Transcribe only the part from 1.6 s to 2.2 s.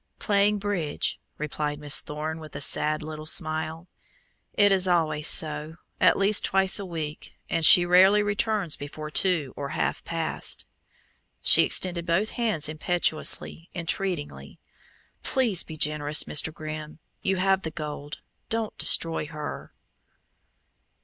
Miss